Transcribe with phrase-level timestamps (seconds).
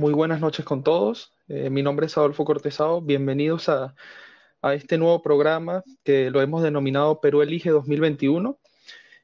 [0.00, 1.34] Muy buenas noches con todos.
[1.46, 3.02] Eh, mi nombre es Adolfo Cortesado.
[3.02, 3.94] Bienvenidos a,
[4.72, 8.58] este nuevo programa que lo hemos denominado Perú Elige 2021.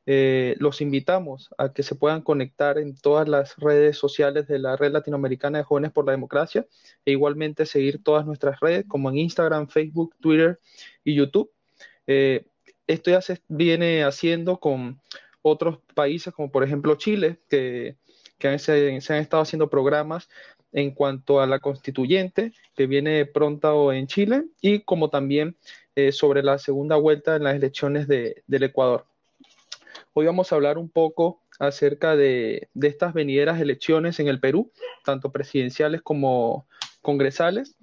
[0.05, 4.77] Eh, los invitamos a que se puedan conectar en todas las redes sociales de la
[4.77, 6.67] Red Latinoamericana de Jóvenes por la Democracia
[7.07, 10.61] e igualmente seguir todas nuestras redes como en Instagram, Facebook, Twitter
[11.03, 11.51] y YouTube.
[12.07, 12.45] Eh,
[12.87, 15.01] esto ya se viene haciendo con
[15.41, 17.97] otros países como por ejemplo Chile, que,
[18.59, 20.29] se han estado haciendo programas
[20.73, 25.57] en cuanto a la constituyente que viene pronto en Chile y como también
[25.95, 29.07] eh, sobre la segunda vuelta en las elecciones del Ecuador.
[30.13, 34.71] Hoy vamos a hablar un poco acerca de, estas venideras elecciones en el Perú,
[35.05, 36.67] tanto presidenciales como
[37.01, 37.77] congresales.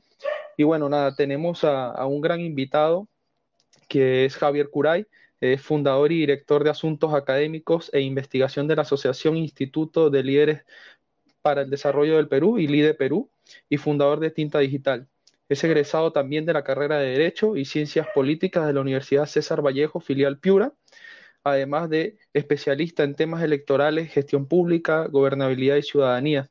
[0.57, 3.07] Y bueno, nada, tenemos a, un gran invitado
[3.87, 5.07] que es Javier Curay,
[5.57, 10.63] fundador y director de Asuntos Académicos e Investigación de la Asociación Instituto de Líderes
[11.43, 13.29] para el Desarrollo del Perú y LIDE Perú
[13.69, 15.07] y fundador de Tinta Digital.
[15.49, 19.61] Es egresado también de la carrera de Derecho y Ciencias Políticas de la Universidad César
[19.61, 20.73] Vallejo, filial Piura,
[21.43, 26.49] además de especialista en temas electorales, gestión pública, gobernabilidad y ciudadanía.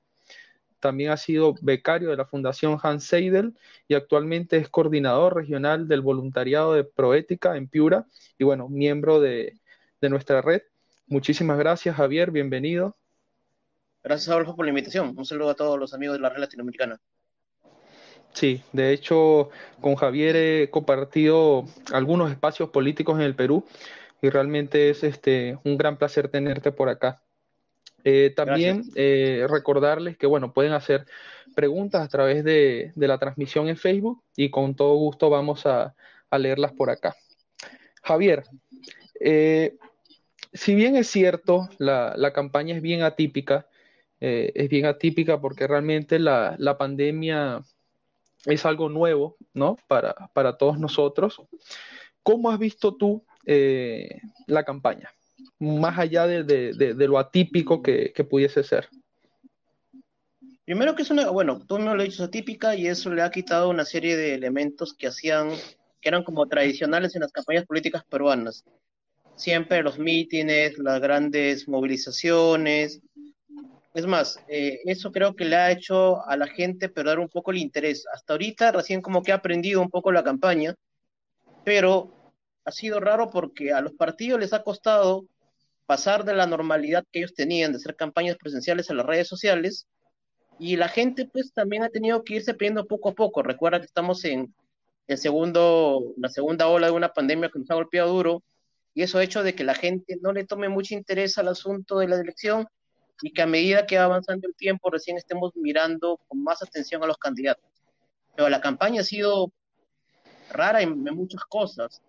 [0.79, 3.57] También ha sido becario de la Fundación Hans Seidel
[3.89, 8.07] y actualmente es coordinador regional del voluntariado de Proética en Piura
[8.39, 9.59] y bueno, miembro de,
[10.01, 10.63] de nuestra red.
[11.07, 12.97] Muchísimas gracias, Javier, bienvenido.
[14.03, 15.15] Gracias, Adolfo, por la invitación.
[15.17, 17.01] Un saludo a todos los amigos de la red latinoamericana.
[18.33, 19.51] Sí, de hecho,
[19.81, 23.65] con Javier he compartido algunos espacios políticos en el Perú
[24.23, 27.23] y realmente es este, un gran placer tenerte por acá.
[28.05, 31.07] Eh, también eh, recordarles que, bueno, pueden hacer
[31.55, 35.95] preguntas a través de, la transmisión en Facebook y con todo gusto vamos a,
[36.37, 37.15] leerlas por acá.
[38.03, 38.45] Javier,
[39.21, 39.77] eh,
[40.53, 43.67] si bien es cierto, la, la, campaña es bien atípica,
[44.25, 47.61] eh, es bien atípica porque realmente la, pandemia
[48.45, 49.77] es algo nuevo, ¿no?
[49.89, 51.43] Para, para todos nosotros.
[52.23, 55.11] ¿Cómo has visto tú eh, la campaña?
[55.59, 58.89] Más allá de, lo atípico que, pudiese ser.
[60.65, 63.71] Primero que es una, bueno, tú me lo dices atípica y eso le ha quitado
[63.71, 65.51] una serie de elementos que hacían,
[66.01, 68.65] que eran como tradicionales en las campañas políticas peruanas.
[69.35, 73.01] Siempre los mítines, las grandes movilizaciones,
[73.95, 77.51] es más, eh, eso creo que le ha hecho a la gente perder un poco
[77.51, 78.07] el interés.
[78.13, 80.75] Hasta ahorita recién como que ha aprendido un poco la campaña,
[81.65, 82.11] pero
[82.65, 85.27] ha sido raro porque a los partidos les ha costado
[85.87, 89.87] pasar de la normalidad que ellos tenían de hacer campañas presenciales en las redes sociales
[90.59, 93.43] y la gente pues también ha tenido que irse pidiendo poco a poco.
[93.43, 94.55] Recuerda que estamos en
[95.07, 98.43] el segundo, la segunda ola de una pandemia que nos ha golpeado duro
[98.95, 101.99] y eso ha hecho de que la gente no le tome mucho interés al asunto
[101.99, 102.67] de la elección
[103.23, 107.03] y que a medida que va avanzando el tiempo recién estemos mirando con más atención
[107.03, 107.65] a los candidatos.
[108.35, 109.53] Pero la campaña ha sido
[110.51, 112.03] rara en, muchas cosas.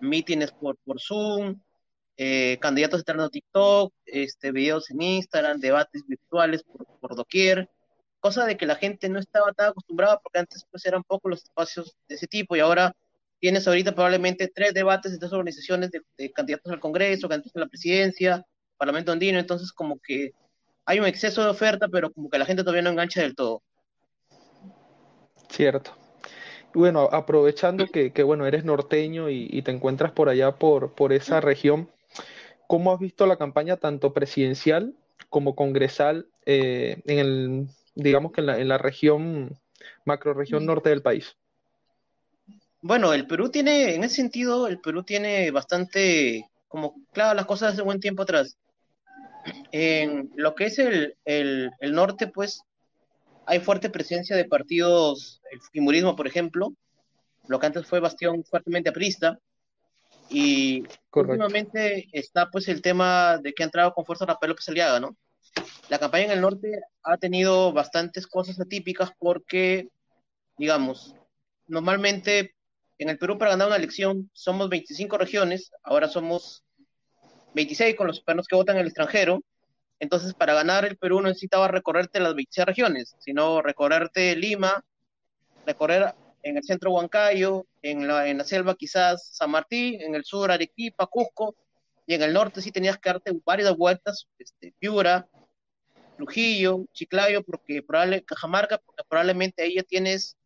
[0.00, 1.60] Mítines por, por Zoom,
[2.16, 7.68] eh, candidatos entrando a TikTok, este, videos en Instagram, debates virtuales por, por doquier,
[8.20, 11.42] cosa de que la gente no estaba tan acostumbrada porque antes pues eran pocos los
[11.44, 12.94] espacios de ese tipo y ahora
[13.40, 17.60] tienes ahorita probablemente tres debates de tres organizaciones de, de candidatos al Congreso, candidatos a
[17.60, 20.32] la presidencia, Parlamento andino, entonces como que
[20.86, 23.62] hay un exceso de oferta, pero como que la gente todavía no engancha del todo.
[25.48, 25.96] Cierto.
[26.74, 31.88] Bueno, aprovechando que, bueno, eres norteño y, te encuentras por allá, por, por esa región,
[32.66, 34.94] ¿cómo has visto la campaña tanto presidencial
[35.30, 39.56] como congresal eh, en el, digamos que en la, en la región,
[40.04, 41.36] macro región norte del país?
[42.80, 47.72] Bueno, el Perú tiene, en ese sentido, el Perú tiene bastante, como claro, las cosas
[47.72, 48.58] hace buen tiempo atrás
[49.72, 52.62] en lo que es el, el, norte, pues
[53.46, 56.72] hay fuerte presencia de partidos, el Fujimorismo, por ejemplo,
[57.46, 59.38] lo que antes fue bastión fuertemente aprista,
[60.30, 65.00] y últimamente está pues el tema de que ha entrado con fuerza Rafael López Aliaga,
[65.00, 65.16] ¿no?
[65.88, 69.88] La campaña en el norte ha tenido bastantes cosas atípicas porque,
[70.56, 71.14] digamos,
[71.66, 72.54] normalmente
[72.98, 76.64] en el Perú para ganar una elección somos 25 regiones, ahora somos
[77.54, 79.42] 26 con los peruanos que votan en el extranjero.
[80.00, 84.84] Entonces, para ganar el Perú no necesitaba recorrerte las 26 regiones, sino recorrerte Lima,
[85.64, 91.06] recorrer en el centro Huancayo, en la, selva quizás San Martín, en el sur Arequipa,
[91.06, 91.56] Cusco,
[92.06, 95.26] y en el norte sí tenías que darte varias vueltas, este, Piura,
[96.16, 100.36] Trujillo, Chiclayo, porque probable, Cajamarca, porque probablemente ahí ya tienes,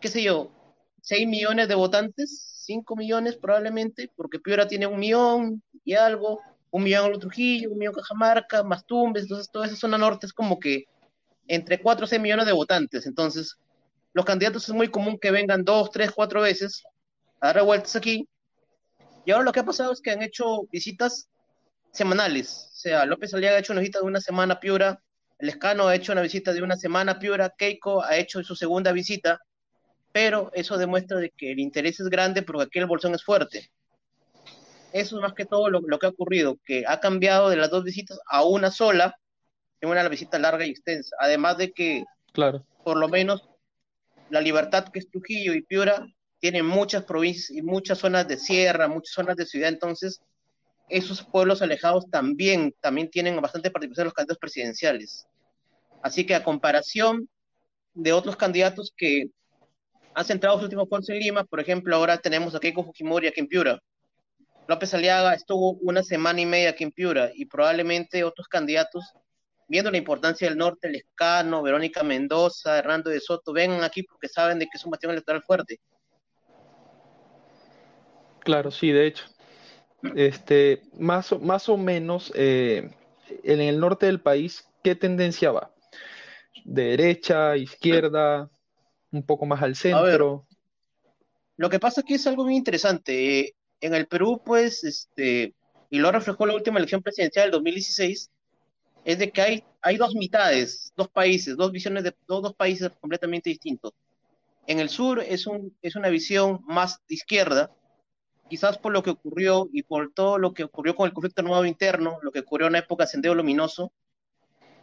[0.00, 0.52] qué sé yo,
[1.00, 6.82] 6 millones de votantes, 5 millones probablemente, porque Piura tiene un millón y algo, un
[6.82, 10.84] millón Trujillo, un millón Cajamarca, más Tumbes, entonces toda esa zona norte es como que
[11.48, 13.06] entre 4 o 6 millones de votantes.
[13.06, 13.56] Entonces,
[14.12, 16.82] los candidatos es muy común que vengan dos, tres, cuatro veces
[17.40, 18.28] a dar vueltas aquí.
[19.24, 21.28] Y ahora lo que ha pasado es que han hecho visitas
[21.92, 22.70] semanales.
[22.72, 25.02] O sea, López Aliaga ha hecho una visita de una semana a Piura,
[25.38, 28.54] el Escano ha hecho una visita de una semana a Piura, Keiko ha hecho su
[28.54, 29.40] segunda visita,
[30.12, 33.70] pero eso demuestra de que el interés es grande porque aquí el bolsón es fuerte.
[34.92, 37.70] Eso es más que todo lo, lo que ha ocurrido, que ha cambiado de las
[37.70, 39.16] dos visitas a una sola,
[39.80, 41.16] en una visita larga y extensa.
[41.18, 42.64] Además de que, claro.
[42.84, 43.48] por lo menos,
[44.30, 46.06] la libertad que es Trujillo y Piura
[46.40, 50.20] tienen muchas provincias y muchas zonas de sierra, muchas zonas de ciudad, entonces
[50.88, 55.26] esos pueblos alejados también, también tienen bastante participación en los candidatos presidenciales.
[56.02, 57.28] Así que a comparación
[57.94, 59.30] de otros candidatos que
[60.14, 63.40] han centrado sus últimos esfuerzo en Lima, por ejemplo, ahora tenemos a Keiko Fujimori aquí
[63.40, 63.80] en Piura.
[64.68, 69.04] López Aliaga estuvo una semana y media aquí en Piura y probablemente otros candidatos,
[69.68, 74.58] viendo la importancia del norte, Lescano, Verónica Mendoza, Hernando de Soto, vengan aquí porque saben
[74.58, 75.80] de que es un bastión electoral fuerte.
[78.40, 79.24] Claro, sí, de hecho.
[80.16, 82.90] Este, más, más o menos eh,
[83.44, 85.70] en el norte del país, ¿qué tendencia va?
[86.64, 88.50] ¿De derecha, izquierda,
[89.12, 90.46] un poco más al centro?
[91.56, 93.54] lo que pasa aquí es algo muy interesante.
[93.80, 95.54] en el Perú, pues, este,
[95.90, 98.30] y lo reflejó la última elección presidencial del 2016,
[99.04, 102.90] es de que hay, hay dos mitades, dos países, dos visiones de dos, dos países
[103.00, 103.92] completamente distintos.
[104.66, 107.70] En el sur es, un, es una visión más de izquierda,
[108.48, 111.64] quizás por lo que ocurrió y por todo lo que ocurrió con el conflicto armado
[111.64, 113.92] interno, lo que ocurrió en la época de Sendero Luminoso,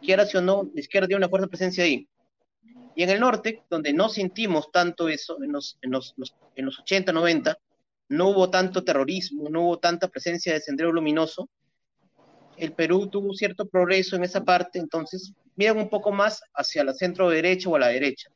[0.02, 2.08] quiera o no, la izquierda dio una fuerte presencia ahí.
[2.94, 6.14] Y en el norte, donde no sentimos tanto eso, en los, en los,
[6.56, 7.56] en los 80, 90,
[8.08, 11.48] no hubo tanto terrorismo, no hubo tanta presencia de Sendero Luminoso,
[12.56, 16.92] el Perú tuvo cierto progreso en esa parte, entonces miran un poco más hacia la
[16.92, 18.30] centro derecha o a la derecha.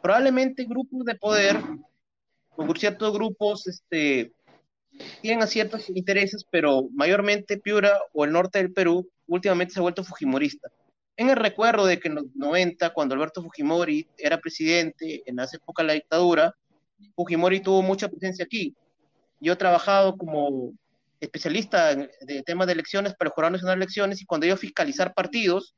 [0.00, 1.56] Probablemente grupos de poder,
[2.56, 4.32] o ciertos grupos este,
[5.20, 10.04] tienen ciertos intereses, pero mayormente Piura o el norte del Perú últimamente se ha vuelto
[10.04, 10.70] fujimorista.
[11.16, 15.56] En el recuerdo de que en los 90, cuando Alberto Fujimori era presidente, en esa
[15.56, 16.54] época de la dictadura,
[17.14, 18.74] Fujimori tuvo mucha presencia aquí.
[19.40, 20.72] Yo he trabajado como
[21.20, 24.54] especialista en, de temas de elecciones para el Jurado Nacional de Elecciones y cuando iba
[24.54, 25.74] a fiscalizar partidos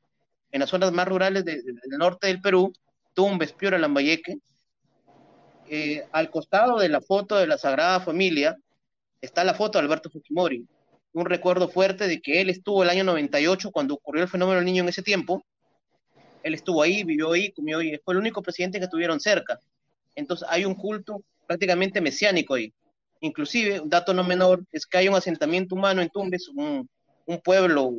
[0.51, 1.63] en las zonas más rurales del
[1.97, 2.71] norte del Perú,
[3.13, 4.37] Tumbes, Piura, Lambayeque,
[5.67, 8.55] eh, al costado de la foto de la Sagrada Familia,
[9.21, 10.65] está la foto de Alberto Fujimori,
[11.15, 14.65] un recuerdo fuerte de que él estuvo el año 98 cuando ocurrió el fenómeno del
[14.65, 15.45] niño en ese tiempo,
[16.43, 19.57] él estuvo ahí, vivió ahí, comió ahí, fue el único presidente que tuvieron cerca.
[20.13, 22.73] Entonces hay un culto prácticamente mesiánico ahí.
[23.21, 26.89] Inclusive, un dato no menor es que hay un asentamiento humano en Tumbes, un,
[27.43, 27.93] pueblo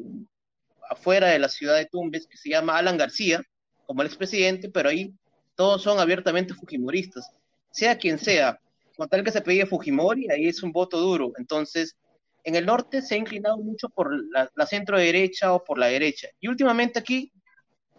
[0.91, 3.43] afuera de la ciudad de Tumbes que se llama Alan García,
[3.87, 5.13] como el expresidente, pero ahí
[5.55, 7.31] todos son abiertamente fujimoristas.
[7.71, 8.61] Sea quien sea,
[8.95, 11.33] con tal que se pedía Fujimori, ahí es un voto duro.
[11.39, 11.97] Entonces,
[12.47, 16.29] en el norte se ha inclinado mucho por la, centro derecha o por la derecha.
[16.39, 17.33] Y últimamente aquí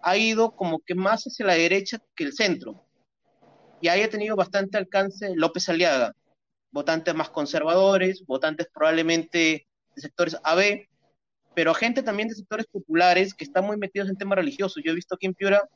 [0.01, 2.81] ha ido como que más hacia la derecha que el centro.
[3.81, 6.13] Y ahí ha tenido bastante alcance López Aliaga.
[6.71, 10.87] Votantes más conservadores, votantes probablemente de sectores AB,
[11.53, 14.81] pero gente también de sectores populares que están muy metidos en temas religiosos.
[14.81, 15.67] Yo he visto aquí en Piura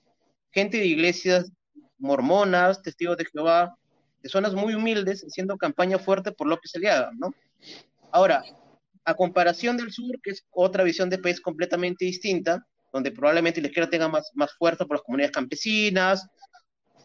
[0.51, 1.51] gente de iglesias
[1.97, 3.75] mormonas, testigos de Jehová,
[4.23, 7.33] de zonas muy humildes, haciendo campaña fuerte por López Aliaga, ¿no?
[8.13, 8.43] Ahora,
[9.05, 13.67] a comparación del sur, que es otra visión de país completamente distinta, donde probablemente la
[13.67, 16.27] izquierda tenga más, más fuerza por las comunidades campesinas,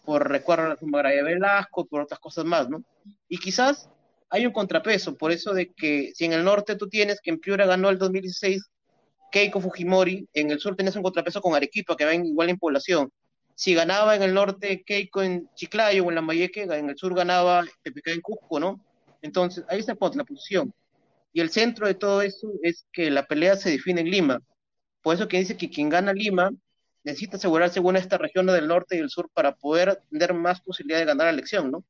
[0.04, 2.84] por recuerdo a la tumba de Velasco, por otras cosas más, ¿no?
[3.28, 3.88] Y quizás
[4.30, 7.38] hay un contrapeso, por eso de que si en el norte tú tienes que en
[7.38, 8.62] Piura ganó el 2016
[9.30, 13.10] Keiko Fujimori, en el sur tenés un contrapeso con Arequipa, que va igual en población,
[13.54, 17.64] si ganaba en el norte Keiko en Chiclayo o en Lambayeque, en el sur ganaba
[17.82, 18.80] PPK en Cusco, ¿no?
[19.22, 20.72] Entonces, ahí está la posición.
[21.36, 24.40] Y el centro de todo eso es que la pelea se define en Lima.
[25.02, 26.50] Por eso que dice que quien gana Lima
[27.04, 30.98] necesita asegurarse una esta región del norte y el sur para poder tener más posibilidad
[30.98, 31.84] de ganar la elección, ¿no?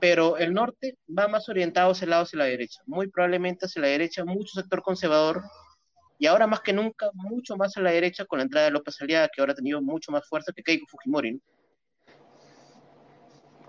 [0.00, 3.82] Pero el norte va más orientado hacia el lado hacia la derecha, muy probablemente hacia
[3.82, 5.42] la derecha, mucho sector conservador,
[6.18, 8.98] y ahora más que nunca, mucho más a la derecha con la entrada de López
[9.02, 11.38] Aliaga, que ahora ha tenido mucho más fuerza que Keiko Fujimori.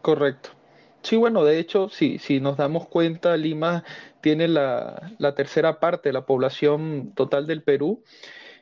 [0.01, 0.60] Correcto.
[1.03, 3.83] Sí, bueno, de hecho, si nos damos cuenta, Lima
[4.21, 5.01] tiene la,
[5.35, 8.03] tercera parte de la población total del Perú.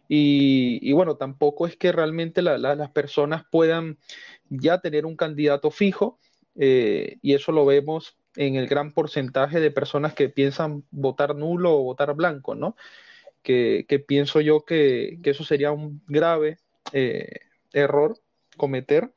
[0.08, 4.00] Y, bueno, tampoco es que realmente las personas puedan
[4.50, 6.20] ya tener un candidato fijo,
[6.56, 11.74] eh, y eso lo vemos en el gran porcentaje de personas que piensan votar nulo
[11.76, 12.76] o votar blanco, ¿no?
[13.44, 16.58] que, pienso yo que, eso sería un grave,
[16.94, 17.28] eh,
[17.74, 18.18] error
[18.58, 19.14] cometer.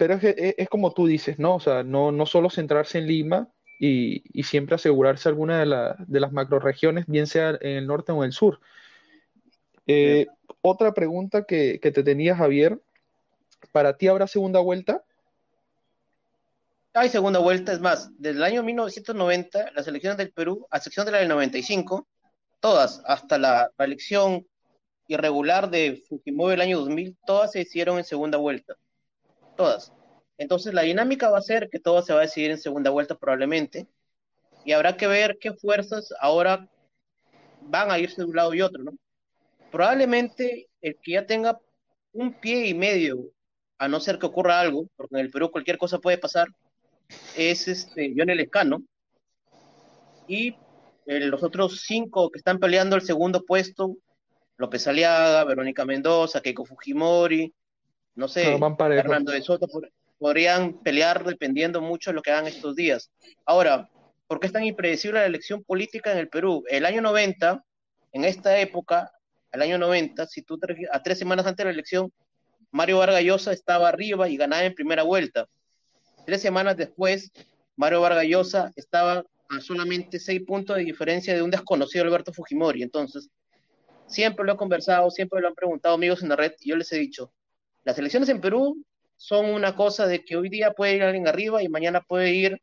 [0.00, 0.22] Pero es,
[0.56, 1.56] es, como tú dices, ¿no?
[1.56, 5.94] O sea, no, no solo centrarse en Lima y, y siempre asegurarse alguna de, la,
[5.98, 8.60] de las macroregiones, bien sea en el norte o en el sur.
[9.86, 10.26] Eh,
[10.62, 12.80] otra pregunta que, que, te tenía, Javier.
[13.72, 15.04] ¿Para ti habrá segunda vuelta?
[16.94, 21.04] Hay segunda vuelta, es más, desde el año 1990, las elecciones del Perú, a excepción
[21.04, 22.08] de la del 95,
[22.58, 24.46] todas, hasta la, la elección
[25.08, 28.78] irregular de Fujimori el año 2000, todas se hicieron en segunda vuelta.
[29.60, 29.92] Todas.
[30.38, 33.14] Entonces la dinámica va a ser que todo se va a decidir en segunda vuelta
[33.14, 33.86] probablemente.
[34.64, 36.66] Y habrá que ver qué fuerzas ahora
[37.60, 38.92] van a irse de un lado y otro, ¿no?
[39.70, 41.60] Probablemente el que ya tenga
[42.14, 43.18] un pie y medio,
[43.76, 46.48] a no ser que ocurra algo, porque en el Perú cualquier cosa puede pasar,
[47.36, 48.82] es este John Escano.
[50.26, 50.56] Y
[51.04, 53.94] eh, los otros cinco que están peleando el segundo puesto
[54.56, 57.52] López Aliaga, Verónica Mendoza, Keiko Fujimori,
[58.14, 59.66] no sé, Fernando de Soto,
[60.18, 63.10] podrían pelear dependiendo mucho de lo que hagan estos días.
[63.44, 63.88] Ahora,
[64.26, 66.64] ¿por qué es tan impredecible la elección política en el Perú?
[66.68, 67.64] El año 90,
[68.12, 69.12] en esta época,
[69.52, 70.58] el año 90, si tú
[70.92, 72.12] a tres semanas antes de la elección,
[72.70, 75.46] Mario Vargas Llosa estaba arriba y ganaba en primera vuelta.
[76.26, 77.32] Tres semanas después,
[77.76, 82.82] Mario Vargas Llosa estaba a solamente seis puntos de diferencia de un desconocido Alberto Fujimori.
[82.82, 83.30] Entonces,
[84.10, 86.92] Siempre lo he conversado, siempre lo han preguntado amigos en la red y yo les
[86.92, 87.32] he dicho,
[87.84, 88.84] las elecciones en Perú
[89.16, 92.60] son una cosa de que hoy día puede ir alguien arriba y mañana puede ir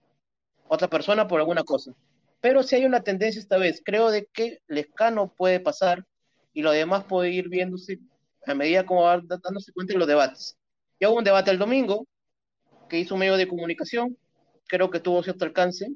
[0.68, 1.94] otra persona por alguna cosa.
[2.42, 6.06] Pero si hay una tendencia esta vez, creo de que Lescano puede pasar
[6.54, 8.00] y lo demás puede ir viéndose
[8.46, 10.58] a medida como va dándose cuenta en los debates.
[11.00, 12.08] Ya hubo un debate el domingo
[12.90, 14.18] que hizo un medio de comunicación,
[14.68, 15.88] creo que tuvo cierto alcance,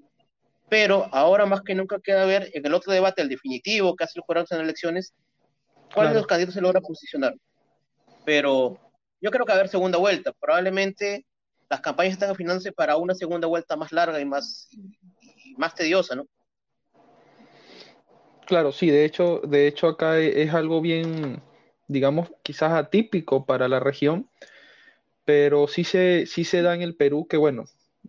[0.70, 4.20] pero ahora más que nunca queda ver en el otro debate, el definitivo, que hace
[4.20, 5.13] los jurados en elecciones,
[5.94, 7.34] cuál de los candidatos se logra posicionar.
[8.25, 8.78] Pero
[9.22, 10.34] yo creo que va a haber segunda vuelta.
[10.34, 11.25] Probablemente
[11.70, 14.70] las campañas están afinándose para una segunda vuelta más larga y más,
[15.58, 16.28] más tediosa, ¿no?
[18.46, 21.42] Claro, sí, de hecho, de hecho acá e, es algo bien,
[21.88, 24.30] digamos, quizás atípico para la región,
[25.24, 27.66] pero sí se, sí se da en el Perú que, bueno,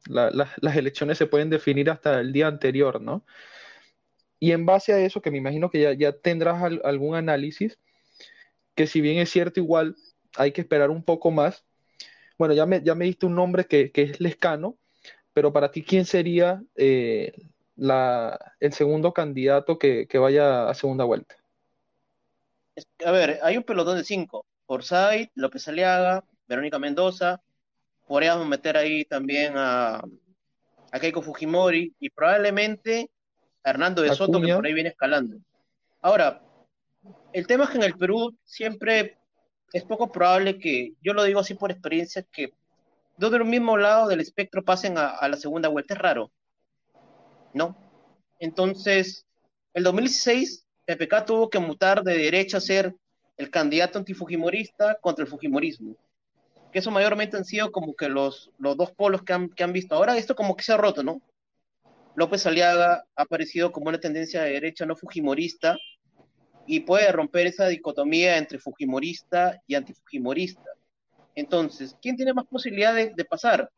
[0.07, 3.25] la, las elecciones se pueden definir hasta el día anterior, ¿no?
[4.41, 7.79] Y en base a eso, que me imagino que ya, ya tendrás algún análisis,
[8.75, 9.95] que si bien es cierto, igual
[10.37, 11.65] hay que esperar un poco más.
[12.39, 14.79] Bueno, ya me, ya me diste un nombre que, que es Lescano,
[15.33, 17.33] pero para ti, ¿quién sería eh,
[17.77, 21.37] la, el segundo candidato que, que, vaya a segunda vuelta?
[23.05, 24.47] A ver, hay un pelotón de cinco.
[24.67, 27.41] Forsyth, López Aliaga, Verónica Mendoza.
[28.07, 30.03] Podríamos meter ahí también a,
[30.91, 33.11] a Keiko Fujimori y probablemente
[33.65, 35.39] Hernando de Soto, que por ahí viene escalando.
[36.01, 36.43] Ahora,
[37.33, 39.17] el tema es que en el Perú siempre
[39.73, 42.53] es poco probable que, yo lo digo así por experiencia, que
[43.17, 45.95] dos de un mismo lado del espectro pasen a, la segunda vuelta.
[45.95, 46.31] Es raro,
[47.55, 47.77] ¿no?
[48.39, 49.27] Entonces,
[49.73, 52.95] el 2016, PPK tuvo que mutar de derecha a ser
[53.37, 55.97] el candidato antifujimorista contra el fujimorismo.
[56.71, 59.73] Que eso mayormente han sido como que los, los dos polos que han, que han
[59.73, 59.95] visto.
[59.95, 61.23] Ahora esto como que se ha roto, ¿no?
[62.15, 65.79] López Aliaga ha aparecido como una tendencia de derecha no fujimorista
[66.67, 70.71] y puede romper esa dicotomía entre fujimorista y antifujimorista.
[71.35, 73.71] Entonces, ¿quién tiene más posibilidades de, pasar?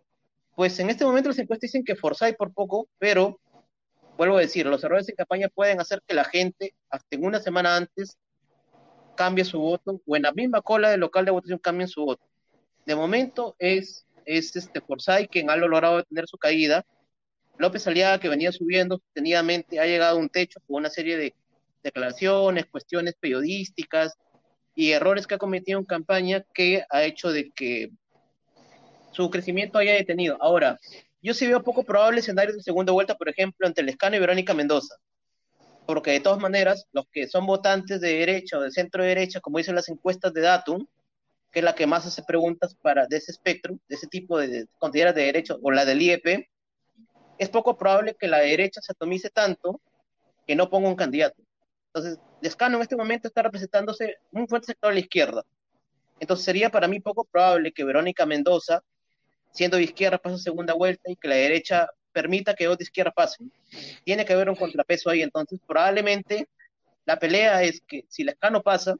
[0.54, 3.40] Pues en este momento las encuestas dicen que Forsyth por poco, pero
[4.16, 7.40] vuelvo a decir, los errores de campaña pueden hacer que la gente, hasta en una
[7.40, 8.16] semana antes,
[9.16, 12.24] cambie su voto o en la misma cola del local de votación cambien su voto.
[12.84, 16.84] De momento es, es este Forsyth quien ha logrado detener su caída
[17.58, 21.34] López Aliaga, que venía subiendo sostenidamente, ha llegado a un techo con una serie de
[21.84, 24.14] declaraciones, cuestiones periodísticas
[24.74, 27.90] y errores que ha cometido en campaña que ha hecho de que
[29.12, 30.36] su crecimiento haya detenido.
[30.40, 30.78] Ahora,
[31.22, 34.52] yo sí veo poco probable escenario de segunda vuelta, por ejemplo, entre Lescano y Verónica
[34.52, 34.96] Mendoza.
[35.86, 39.58] Porque de todas maneras, los que son votantes de derecha o de centro derecha, como
[39.58, 40.86] dicen las encuestas de Datum,
[41.52, 44.48] que es la que más hace preguntas para de ese espectro, de ese tipo de,
[44.48, 46.48] de de derecha, o la del IEP,
[47.38, 49.80] es poco probable que la derecha se atomice tanto
[50.46, 51.43] que no ponga un candidato.
[51.94, 55.44] Entonces, Descano en este momento está representándose un fuerte sector de la izquierda.
[56.18, 58.82] Entonces, sería para mí poco probable que Verónica Mendoza,
[59.52, 62.84] siendo de izquierda, pase a segunda vuelta y que la derecha permita que dos de
[62.84, 63.52] izquierda pasen.
[64.04, 65.22] Tiene que haber un contrapeso ahí.
[65.22, 66.48] Entonces, probablemente
[67.06, 68.96] la pelea es que si Lescano pasa,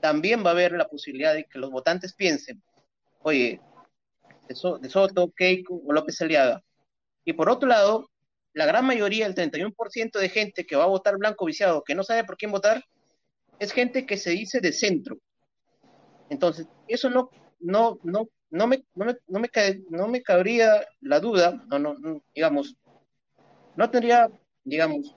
[0.00, 2.60] también va a haber la posibilidad de que los votantes piensen,
[3.20, 3.60] oye,
[4.48, 6.64] de, Soto, Keiko o López Aliaga,
[7.24, 8.10] y por otro lado,
[8.58, 12.02] la gran mayoría, el 31% de gente que va a votar blanco viciado, que no
[12.02, 12.84] sabe por quién votar,
[13.60, 15.16] es gente que se dice de centro.
[16.28, 19.48] Entonces, eso no, no, no, no me, no me, no me,
[19.90, 22.74] no cabría la duda, no, no, digamos,
[23.76, 24.28] no tendría,
[24.64, 25.14] digamos,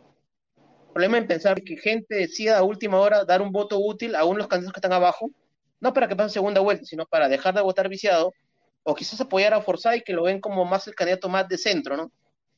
[0.93, 4.38] problema en pensar que gente decida a última hora dar un voto útil a uno
[4.38, 5.31] los candidatos que están abajo,
[5.79, 8.33] no para que pase segunda vuelta, sino para dejar de votar viciado,
[8.83, 11.98] o quizás apoyar a Forsyth, que lo ven como más el candidato más de centro,
[11.98, 12.12] ¿no?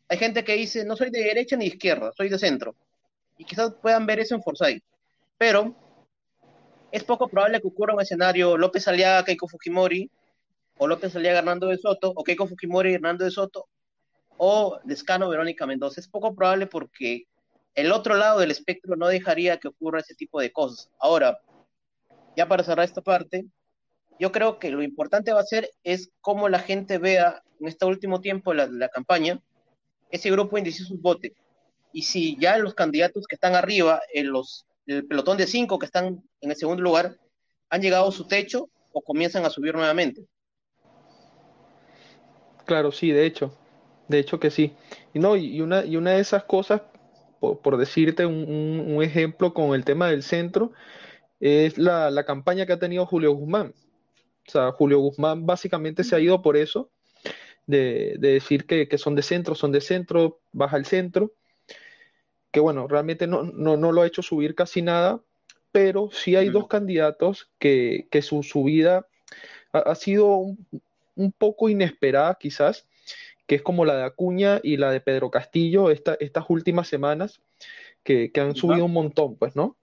[0.09, 2.75] Hay gente que dice, no soy de derecha ni de izquierda, soy de centro.
[3.37, 4.83] Y quizás puedan ver eso en Forsyth.
[5.37, 5.75] Pero
[6.91, 10.09] es poco probable que ocurra un escenario López Aliaga, Keiko Fujimori,
[10.77, 13.67] o López Aliaga, Hernando de Soto, o Keiko Fujimori, Hernando de Soto,
[14.37, 15.99] o Descano, Verónica Mendoza.
[15.99, 17.23] Es poco probable porque
[17.75, 20.89] el otro lado del espectro no dejaría que ocurra ese tipo de cosas.
[20.99, 21.39] Ahora,
[22.35, 23.45] ya para cerrar esta parte,
[24.19, 27.85] yo creo que lo importante va a ser es cómo la gente vea en este
[27.85, 29.41] último tiempo la, la campaña
[30.13, 31.33] ese grupo indeciso vote.
[31.91, 35.87] Y si ya los candidatos que están arriba, en los, el pelotón de cinco que
[35.87, 37.17] están en el segundo lugar,
[37.69, 40.23] han llegado a su techo o comienzan a subir nuevamente.
[42.65, 43.57] Claro, sí, de hecho,
[44.07, 44.75] de hecho que sí.
[45.15, 46.81] Y, no, y, una, y una de esas cosas,
[47.39, 50.73] por, decirte un, ejemplo con el tema del centro,
[51.39, 53.73] es la, la campaña que ha tenido Julio Guzmán.
[54.47, 56.91] O sea, Julio Guzmán básicamente se ha ido por eso,
[57.65, 61.33] de, decir que, son de centro, son de centro, baja el centro,
[62.51, 65.21] que bueno, realmente no, lo ha hecho subir casi nada,
[65.71, 69.07] pero sí hay dos candidatos que, su subida
[69.71, 70.55] ha, sido
[71.15, 72.87] un, poco inesperada quizás,
[73.47, 77.41] que es como la de Acuña y la de Pedro Castillo estas últimas semanas,
[78.03, 79.77] que, han subido un montón, pues, ¿no?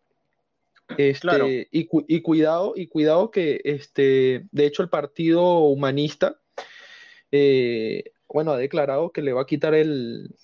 [0.98, 6.39] Este, y, y, cuidado, y cuidado que este, de hecho el Partido Humanista
[7.32, 10.34] eh, bueno, ha declarado que le va a quitar el,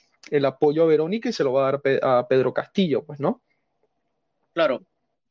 [0.45, 3.43] apoyo a Verónica y se lo va a dar a Pedro Castillo, pues, ¿no?
[4.53, 4.83] Claro.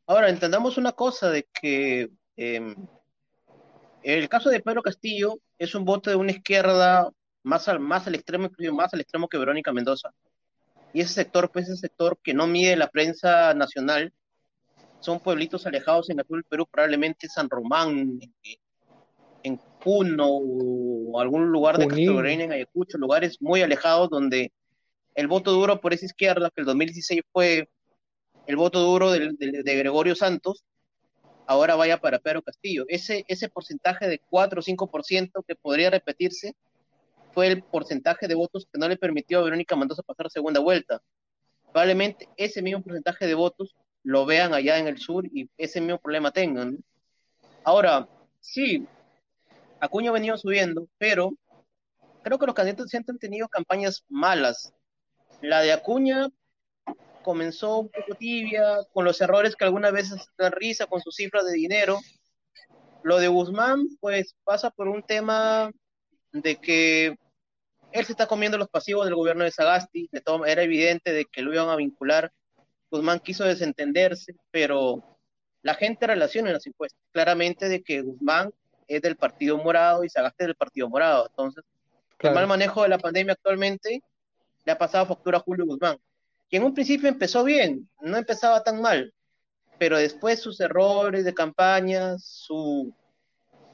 [0.07, 2.75] Ahora, entendamos una cosa de que em,
[4.03, 7.11] el caso de Pedro Castillo es un voto de una izquierda
[7.43, 10.13] más al, más al extremo, más al extremo que Verónica Mendoza.
[10.93, 14.13] Y ese sector, pues, ese sector que no mide la prensa nacional,
[14.99, 18.33] son pueblitos alejados en el sur del Perú, probablemente San Román, en
[19.85, 24.51] Puno o algún lugar de Castro en Ayacucho, lugares muy alejados donde
[25.13, 27.69] el voto duro por esa izquierda, que el 2016 fue
[28.47, 30.65] el voto duro de, de, Gregorio Santos,
[31.45, 32.85] ahora vaya para Pedro Castillo.
[32.87, 36.55] Ese, ese porcentaje de 4 o 5% que podría repetirse
[37.31, 40.99] fue el porcentaje de votos que no le permitió a Verónica Mendoza pasar segunda vuelta.
[41.71, 45.99] Probablemente ese mismo porcentaje de votos lo vean allá en el sur y ese mismo
[45.99, 46.83] problema tengan.
[47.63, 48.07] Ahora,
[48.39, 48.87] sí,
[49.85, 51.31] Acuña venido subiendo, pero
[52.23, 54.73] creo que los candidatos siempre han tenido campañas malas.
[55.41, 56.29] La de Acuña
[57.23, 61.45] comenzó un poco tibia, con los errores que algunas veces dan risa con sus cifras
[61.45, 61.99] de dinero.
[63.03, 65.71] Lo de Guzmán, pues pasa por un tema
[66.31, 67.15] de que
[67.91, 71.25] él se está comiendo los pasivos del gobierno de Sagasti, de todo, era evidente de
[71.25, 72.31] que lo iban a vincular.
[72.91, 75.17] Guzmán quiso desentenderse, pero
[75.61, 78.51] la gente relaciona las encuestas claramente de que Guzmán
[78.87, 81.27] es del Partido Morado y Sagasti del Partido Morado.
[81.29, 81.63] Entonces,
[82.19, 84.01] el mal manejo de la pandemia actualmente
[84.65, 85.97] le ha pasado factura a Julio Guzmán,
[86.49, 89.13] que en un principio empezó bien, no empezaba tan mal,
[89.77, 92.93] pero después sus errores de campaña, su...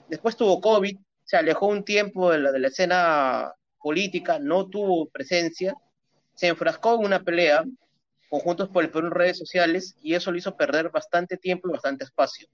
[0.10, 5.08] después tuvo COVID, se alejó un tiempo de la, de la escena política, no tuvo
[5.08, 5.76] presencia,
[6.34, 7.64] se enfrascó en una pelea
[8.30, 11.74] conjuntos por el Perú en redes sociales y eso le hizo perder bastante tiempo y
[11.74, 12.48] bastante espacio.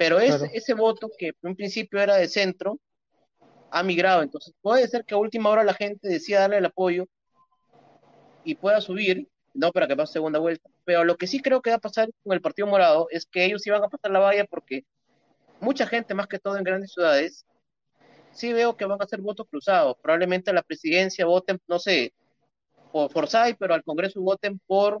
[0.00, 2.78] Pero ese voto que en un principio era de centro
[3.70, 4.22] ha migrado.
[4.22, 7.04] Entonces puede ser que a última hora la gente decida darle el apoyo
[8.42, 10.70] y pueda subir, no para que pase segunda vuelta.
[10.86, 13.44] Pero lo que sí creo que va a pasar con el Partido Morado es que
[13.44, 14.86] ellos iban a pasar la valla porque
[15.60, 17.44] mucha gente, más que todo en grandes ciudades,
[18.32, 19.98] sí veo que van a hacer votos cruzados.
[20.00, 22.14] Probablemente a la presidencia voten, no sé,
[22.90, 24.98] por Forsyth, pero al Congreso voten por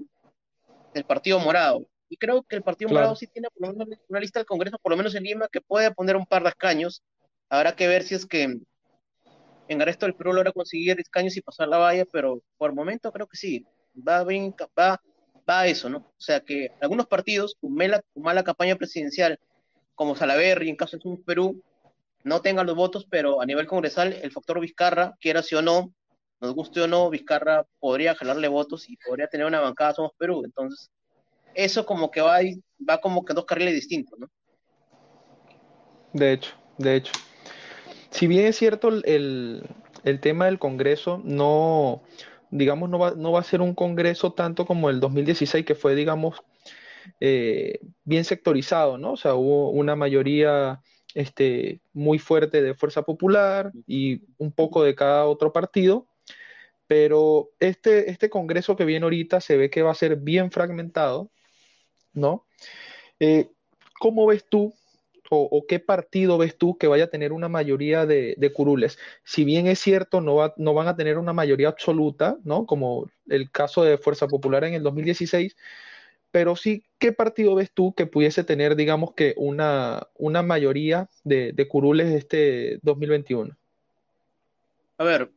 [0.92, 1.86] el Partido Morado.
[2.10, 4.78] Y creo que el Partido Morado sí tiene por lo menos una lista del Congreso,
[4.82, 7.02] por lo menos en Lima, que puede poner un par de escaños.
[7.48, 11.40] Habrá que ver si es que en el resto del Perú logra conseguir escaños y
[11.40, 13.64] pasar la valla, pero por el momento creo que sí.
[13.96, 15.00] Va bien, va,
[15.48, 15.98] va a eso, ¿no?
[15.98, 19.38] O sea que algunos partidos con mala, mala campaña presidencial,
[19.94, 21.62] como Salaverry, en caso de un Perú,
[22.24, 25.94] no tengan los votos, pero a nivel congresal, el factor Vizcarra, quiera sí o no,
[26.40, 30.42] nos guste o no, Vizcarra podría jalarle votos y podría tener una bancada Somos Perú.
[30.44, 30.90] Entonces,
[31.54, 32.38] eso como que va,
[32.88, 34.28] va como que dos carriles distintos, ¿no?
[36.12, 37.12] De hecho, de hecho.
[38.10, 39.62] Si bien es cierto el,
[40.20, 42.02] tema del Congreso, no,
[42.50, 45.94] digamos, no va, no va a ser un Congreso tanto como el 2016, que fue,
[45.94, 46.42] digamos,
[47.20, 49.12] eh, bien sectorizado, ¿no?
[49.12, 50.80] O sea, hubo una mayoría
[51.14, 56.06] este, muy fuerte de Fuerza Popular y un poco de cada otro partido,
[56.86, 61.30] pero este, este Congreso que viene ahorita se ve que va a ser bien fragmentado,
[62.12, 62.46] ¿no?
[63.18, 63.50] Eh,
[63.98, 64.74] ¿Cómo ves tú
[65.32, 68.98] o, qué partido ves tú que vaya a tener una mayoría de, curules?
[69.22, 72.66] Si bien es cierto, no, va, no van a tener una mayoría absoluta, ¿no?
[72.66, 75.54] Como el caso de Fuerza Popular en el 2016,
[76.30, 81.66] pero sí, ¿qué partido ves tú que pudiese tener, digamos que, una, una mayoría de,
[81.68, 83.56] curules este 2021?
[84.98, 85.30] A ver,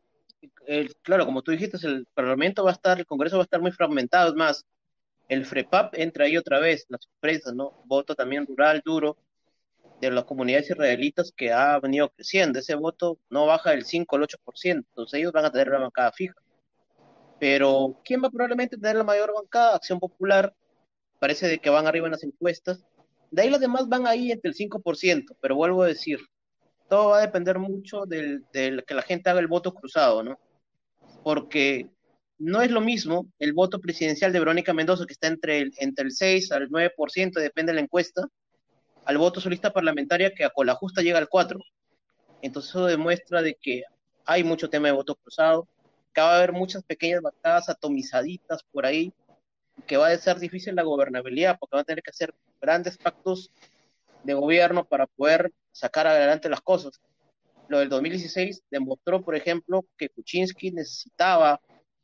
[1.01, 3.71] claro, como tú dijiste, el Parlamento va a estar, el Congreso va a estar muy
[3.71, 4.65] fragmentado, es más,
[5.33, 7.81] el FREPAP entra ahí otra vez, las sorpresas, ¿no?
[7.85, 9.17] Voto también rural duro
[9.99, 12.59] de las comunidades israelitas que ha venido creciendo.
[12.59, 16.11] Ese voto no baja del 5 al 8%, entonces ellos van a tener la bancada
[16.11, 16.35] fija.
[17.39, 19.75] Pero, ¿quién va probablemente tener la mayor bancada?
[19.75, 20.53] Acción Popular,
[21.19, 22.83] parece de que van arriba en las encuestas.
[23.31, 26.19] De ahí los demás van ahí entre el 5%, pero vuelvo a decir,
[26.87, 30.39] todo va a depender mucho del, del que la gente haga el voto cruzado, ¿no?
[31.23, 31.89] Porque
[32.43, 36.05] no es lo mismo el voto presidencial de Verónica Mendoza, que está entre el, entre
[36.05, 38.27] el 6 al 9%, depende de la encuesta,
[39.05, 41.63] al voto solista parlamentaria que a la justa llega al 4%.
[42.41, 43.83] Entonces eso demuestra de que
[44.25, 45.69] hay mucho tema de voto cruzado,
[46.13, 49.13] que va a haber muchas pequeñas batallas atomizaditas por ahí,
[49.87, 53.51] que va a ser difícil la gobernabilidad, porque van a tener que hacer grandes pactos
[54.23, 56.99] de gobierno para poder sacar adelante las cosas.
[57.69, 61.61] Lo del 2016 demostró, por ejemplo, que Kuczynski necesitaba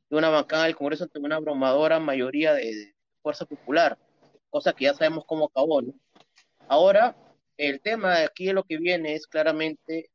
[0.10, 3.98] de una bancada del Congreso ante una abrumadora mayoría de, fuerza popular,
[4.50, 5.94] cosa que ya sabemos cómo acabó, ¿no?
[6.68, 7.16] Ahora,
[7.58, 10.10] el tema de aquí de lo que viene es claramente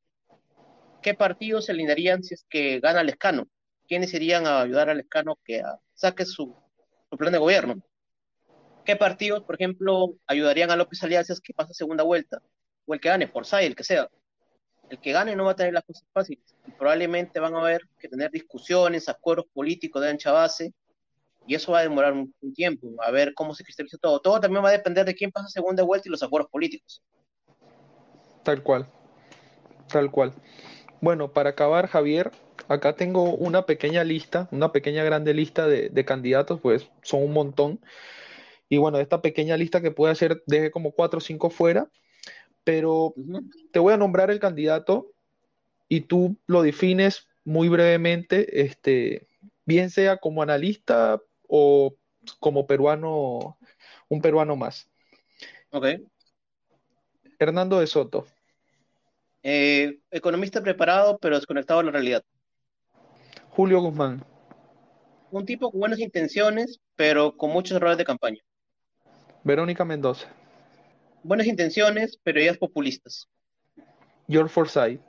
[1.03, 3.47] qué partidos se alinearían si es que gana el escano,
[3.87, 5.63] quiénes irían a ayudar al escano que
[5.95, 6.57] saque su,
[7.19, 7.83] plan de gobierno.
[8.85, 12.43] ¿Qué partidos, por ejemplo, ayudarían a López Aliadas si es que pasa segunda vuelta?
[12.87, 14.09] O el que gane, por el que sea
[14.91, 17.83] el que gane no va a tener las cosas fáciles y probablemente van a haber
[17.99, 20.73] que tener discusiones, acuerdos políticos de ancha base
[21.47, 24.21] y eso va a demorar un, tiempo, a ver cómo se cristaliza todo.
[24.21, 27.03] Todo también va a depender de quién pasa segunda vuelta y los acuerdos políticos.
[28.43, 28.87] Tal cual,
[29.89, 30.33] tal cual.
[31.01, 32.31] Bueno, para acabar, Javier,
[32.69, 37.33] acá tengo una pequeña lista, una pequeña grande lista de, de candidatos, pues son un
[37.33, 37.81] montón.
[38.71, 41.91] Y bueno, esta pequeña lista que puede ser, deje como cuatro o cinco fuera,
[42.65, 43.15] pero
[43.71, 45.13] te voy a nombrar el candidato
[45.89, 49.29] y tú lo defines muy brevemente, este,
[49.67, 51.95] bien sea como analista o
[52.41, 53.59] como peruano,
[54.09, 54.91] un peruano más.
[55.71, 55.87] Ok.
[57.39, 58.27] Hernando de Soto.
[59.43, 62.25] Eh, economista preparado, pero desconectado a la realidad.
[63.51, 64.25] Julio Guzmán.
[65.31, 68.41] Un tipo con buenas intenciones, pero con muchos errores de campaña.
[69.43, 70.33] Verónica Mendoza
[71.25, 73.29] buenas intenciones, pero ideas populistas.
[74.29, 75.01] George Forsyth.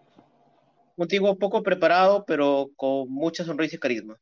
[0.96, 4.18] Un tipo poco preparado, pero con mucha sonrisa y carisma.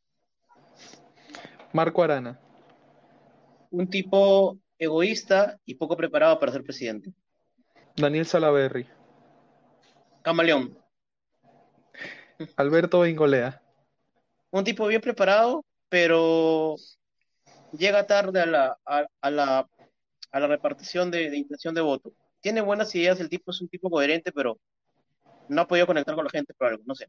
[1.72, 2.40] Marco Arana.
[3.70, 7.14] Un tipo egoísta y poco preparado para ser presidente.
[7.96, 8.88] Daniel Salaverry.
[10.24, 10.78] Camaleón.
[12.56, 13.62] Alberto Bengolea.
[14.52, 16.76] Un tipo bien preparado, pero
[17.72, 19.68] llega tarde a la, a la
[20.34, 22.12] a la repartición de, intención de voto.
[22.42, 24.58] Tiene buenas ideas, el tipo es un tipo coherente, pero
[25.48, 27.08] no ha podido conectar con la gente por algo, no sé.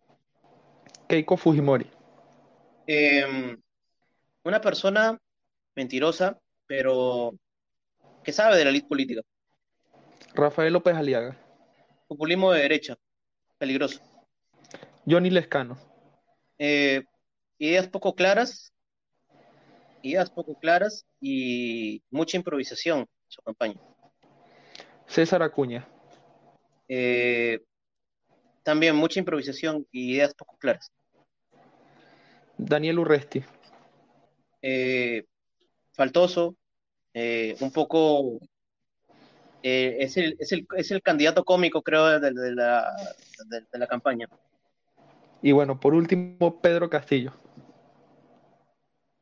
[1.08, 1.90] Keiko Fujimori.
[2.86, 3.58] Em,
[4.44, 5.18] una persona
[5.74, 7.32] mentirosa, pero
[8.22, 9.22] que sabe de la ley política.
[10.34, 11.34] Rafael López Aliaga.
[12.06, 12.96] Populismo de derecha,
[13.56, 14.02] peligroso.
[15.06, 15.78] Johnny Lescano.
[16.58, 17.04] Eh,
[17.56, 18.73] ideas poco claras,
[20.04, 23.80] ideas poco claras y mucha improvisación en su campaña.
[25.06, 25.88] César Acuña.
[26.88, 27.60] Eh,
[28.62, 30.92] también mucha improvisación y ideas poco claras.
[32.56, 33.42] Daniel Urresti.
[34.62, 35.24] Eh,
[35.92, 36.54] faltoso,
[37.12, 38.38] eh, un poco...
[39.66, 42.94] Es el, es, el, es, el, candidato cómico, creo, de, de, la,
[43.48, 44.28] de la campaña.
[45.40, 47.32] Y bueno, por último, Pedro Castillo.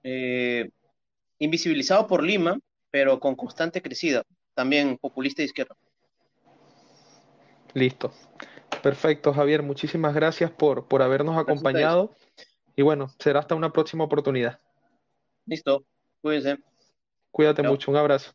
[0.03, 0.71] Eh,
[1.39, 2.59] invisibilizado por Lima,
[2.91, 4.23] pero con constante crecida,
[4.55, 5.77] también populista de izquierda.
[7.75, 8.13] Listo.
[8.83, 9.63] Perfecto, Javier.
[9.63, 12.15] Muchísimas gracias por, por habernos acompañado.
[12.77, 14.61] Y bueno, será hasta una próxima oportunidad.
[15.47, 15.85] Listo.
[16.21, 16.59] Cuídense.
[17.31, 17.91] Cuídate mucho.
[17.91, 18.33] Un abrazo.